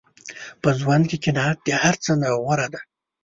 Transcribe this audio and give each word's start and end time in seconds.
په 0.61 0.69
ژوند 0.79 1.03
کې 1.09 1.17
قناعت 1.25 1.57
د 1.63 1.69
هر 1.83 1.95
څه 2.03 2.11
نه 2.21 2.29
غوره 2.41 2.67
دی. 2.73 2.81